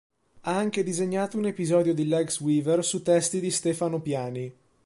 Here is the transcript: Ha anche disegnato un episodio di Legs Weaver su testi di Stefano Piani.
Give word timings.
Ha 0.39 0.57
anche 0.57 0.81
disegnato 0.81 1.37
un 1.37 1.45
episodio 1.45 1.93
di 1.93 2.07
Legs 2.07 2.39
Weaver 2.39 2.83
su 2.83 3.03
testi 3.03 3.39
di 3.39 3.51
Stefano 3.51 4.01
Piani. 4.01 4.51